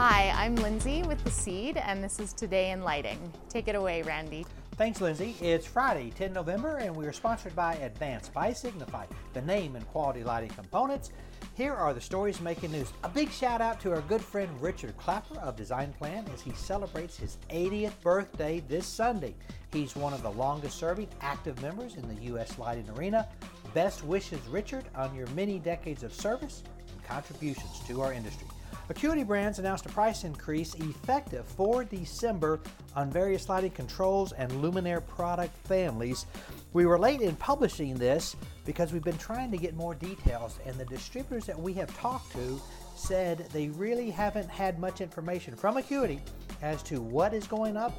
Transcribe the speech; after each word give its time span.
Hi, 0.00 0.32
I'm 0.36 0.54
Lindsay 0.54 1.02
with 1.02 1.24
The 1.24 1.30
Seed, 1.32 1.76
and 1.76 2.04
this 2.04 2.20
is 2.20 2.32
Today 2.32 2.70
in 2.70 2.82
Lighting. 2.82 3.18
Take 3.48 3.66
it 3.66 3.74
away, 3.74 4.02
Randy. 4.02 4.46
Thanks, 4.76 5.00
Lindsay. 5.00 5.34
It's 5.40 5.66
Friday, 5.66 6.10
10 6.10 6.32
November, 6.32 6.76
and 6.76 6.94
we 6.94 7.04
are 7.04 7.12
sponsored 7.12 7.56
by 7.56 7.74
Advance 7.74 8.28
by 8.28 8.52
Signify, 8.52 9.06
the 9.32 9.42
name 9.42 9.74
and 9.74 9.84
quality 9.88 10.22
lighting 10.22 10.50
components. 10.50 11.10
Here 11.54 11.74
are 11.74 11.92
the 11.92 12.00
stories 12.00 12.40
making 12.40 12.70
news. 12.70 12.92
A 13.02 13.08
big 13.08 13.28
shout 13.32 13.60
out 13.60 13.80
to 13.80 13.90
our 13.90 14.02
good 14.02 14.20
friend 14.20 14.48
Richard 14.60 14.96
Klapper 14.98 15.36
of 15.40 15.56
Design 15.56 15.92
Plan 15.94 16.24
as 16.32 16.42
he 16.42 16.52
celebrates 16.52 17.16
his 17.16 17.38
80th 17.50 18.00
birthday 18.00 18.62
this 18.68 18.86
Sunday. 18.86 19.34
He's 19.72 19.96
one 19.96 20.12
of 20.12 20.22
the 20.22 20.30
longest 20.30 20.78
serving 20.78 21.08
active 21.22 21.60
members 21.60 21.96
in 21.96 22.06
the 22.06 22.22
U.S. 22.26 22.56
lighting 22.56 22.88
arena. 22.90 23.26
Best 23.74 24.04
wishes, 24.04 24.38
Richard, 24.48 24.84
on 24.94 25.12
your 25.16 25.26
many 25.30 25.58
decades 25.58 26.04
of 26.04 26.14
service 26.14 26.62
and 26.92 27.02
contributions 27.02 27.80
to 27.88 28.00
our 28.02 28.12
industry. 28.12 28.46
Acuity 28.90 29.22
Brands 29.22 29.58
announced 29.58 29.84
a 29.84 29.90
price 29.90 30.24
increase 30.24 30.74
effective 30.76 31.44
for 31.44 31.84
December 31.84 32.58
on 32.96 33.10
various 33.10 33.46
lighting 33.50 33.72
controls 33.72 34.32
and 34.32 34.50
luminaire 34.50 35.06
product 35.06 35.54
families. 35.66 36.24
We 36.72 36.86
were 36.86 36.98
late 36.98 37.20
in 37.20 37.36
publishing 37.36 37.96
this 37.96 38.34
because 38.64 38.92
we've 38.92 39.04
been 39.04 39.18
trying 39.18 39.50
to 39.50 39.58
get 39.58 39.76
more 39.76 39.94
details, 39.94 40.58
and 40.64 40.74
the 40.76 40.86
distributors 40.86 41.44
that 41.44 41.58
we 41.58 41.74
have 41.74 41.94
talked 41.98 42.32
to 42.32 42.60
said 42.96 43.46
they 43.52 43.68
really 43.68 44.10
haven't 44.10 44.48
had 44.48 44.78
much 44.78 45.02
information 45.02 45.54
from 45.54 45.76
Acuity 45.76 46.20
as 46.62 46.82
to 46.84 47.02
what 47.02 47.34
is 47.34 47.46
going 47.46 47.76
up 47.76 47.94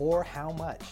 or 0.00 0.24
how 0.24 0.50
much. 0.52 0.82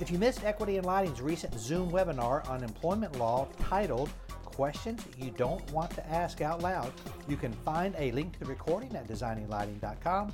If 0.00 0.10
you 0.10 0.18
missed 0.18 0.44
Equity 0.44 0.78
and 0.78 0.86
Lighting's 0.86 1.22
recent 1.22 1.58
Zoom 1.58 1.92
webinar 1.92 2.46
on 2.50 2.64
employment 2.64 3.16
law 3.18 3.46
titled 3.60 4.10
questions 4.56 5.04
you 5.18 5.30
don't 5.32 5.70
want 5.70 5.90
to 5.90 6.10
ask 6.10 6.40
out 6.40 6.62
loud, 6.62 6.90
you 7.28 7.36
can 7.36 7.52
find 7.52 7.94
a 7.98 8.10
link 8.12 8.32
to 8.32 8.38
the 8.38 8.46
recording 8.46 8.96
at 8.96 9.06
designinglighting.com. 9.06 10.32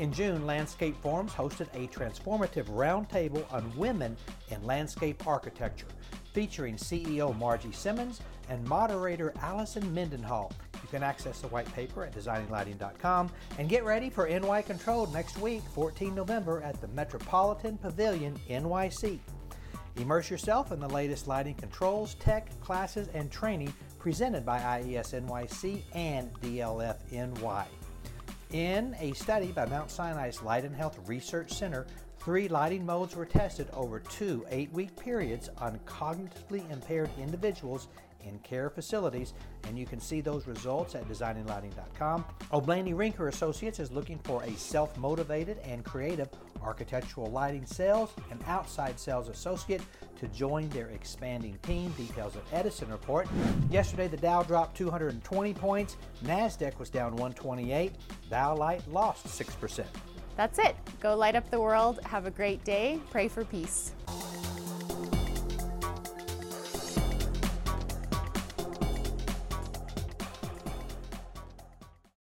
In 0.00 0.12
June, 0.12 0.44
Landscape 0.44 1.00
Forms 1.00 1.30
hosted 1.30 1.68
a 1.72 1.86
transformative 1.86 2.64
roundtable 2.64 3.44
on 3.52 3.72
women 3.76 4.16
in 4.48 4.60
landscape 4.64 5.24
architecture, 5.24 5.86
featuring 6.34 6.74
CEO 6.74 7.36
Margie 7.38 7.70
Simmons 7.70 8.20
and 8.48 8.66
moderator 8.66 9.32
Allison 9.40 9.94
Mendenhall. 9.94 10.50
You 10.82 10.88
can 10.88 11.04
access 11.04 11.40
the 11.40 11.48
white 11.48 11.72
paper 11.72 12.02
at 12.02 12.12
designinglighting.com 12.12 13.30
and 13.58 13.68
get 13.68 13.84
ready 13.84 14.10
for 14.10 14.28
NY 14.28 14.62
Control 14.62 15.06
next 15.12 15.38
week, 15.38 15.62
14 15.74 16.12
November, 16.12 16.60
at 16.62 16.80
the 16.80 16.88
Metropolitan 16.88 17.78
Pavilion, 17.78 18.36
NYC. 18.48 19.20
Immerse 19.96 20.30
yourself 20.30 20.72
in 20.72 20.80
the 20.80 20.88
latest 20.88 21.26
lighting 21.26 21.54
controls, 21.54 22.14
tech, 22.14 22.48
classes, 22.60 23.08
and 23.14 23.30
training 23.30 23.72
presented 23.98 24.46
by 24.46 24.58
IES 24.58 25.12
NYC 25.12 25.82
and 25.94 26.32
DLF 26.40 26.96
NY. 27.12 27.66
In 28.52 28.96
a 28.98 29.12
study 29.12 29.52
by 29.52 29.66
Mount 29.66 29.90
Sinai's 29.90 30.42
Light 30.42 30.64
and 30.64 30.74
Health 30.74 30.98
Research 31.06 31.52
Center, 31.52 31.86
three 32.20 32.48
lighting 32.48 32.84
modes 32.84 33.16
were 33.16 33.24
tested 33.24 33.68
over 33.72 33.98
two 33.98 34.46
eight 34.50 34.70
week 34.72 34.94
periods 34.96 35.48
on 35.58 35.80
cognitively 35.86 36.70
impaired 36.70 37.10
individuals 37.18 37.88
in 38.26 38.38
care 38.40 38.68
facilities, 38.68 39.32
and 39.66 39.78
you 39.78 39.86
can 39.86 39.98
see 39.98 40.20
those 40.20 40.46
results 40.46 40.94
at 40.94 41.08
designinglighting.com. 41.08 42.24
O'Blaney 42.52 42.92
Rinker 42.92 43.28
Associates 43.28 43.80
is 43.80 43.90
looking 43.90 44.18
for 44.18 44.42
a 44.42 44.54
self 44.56 44.96
motivated 44.98 45.58
and 45.64 45.84
creative 45.84 46.28
architectural 46.62 47.30
lighting 47.30 47.64
sales 47.64 48.10
and 48.30 48.38
outside 48.46 49.00
sales 49.00 49.28
associate 49.28 49.80
to 50.18 50.28
join 50.28 50.68
their 50.68 50.88
expanding 50.88 51.56
team. 51.62 51.90
Details 51.92 52.36
at 52.36 52.42
Edison 52.52 52.90
report. 52.90 53.26
Yesterday, 53.70 54.08
the 54.08 54.18
Dow 54.18 54.42
dropped 54.42 54.76
220 54.76 55.54
points, 55.54 55.96
NASDAQ 56.24 56.78
was 56.78 56.90
down 56.90 57.12
128, 57.12 57.92
Dialight 58.30 58.82
lost 58.92 59.26
6%. 59.26 59.86
That's 60.40 60.58
it. 60.58 60.74
Go 61.00 61.16
light 61.16 61.36
up 61.36 61.50
the 61.50 61.60
world. 61.60 62.00
Have 62.06 62.24
a 62.24 62.30
great 62.30 62.64
day. 62.64 62.98
Pray 63.10 63.28
for 63.28 63.44
peace. 63.44 63.92